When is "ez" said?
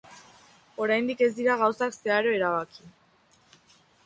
1.25-1.29